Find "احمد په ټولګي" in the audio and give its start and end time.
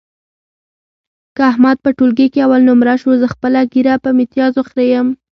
1.51-2.27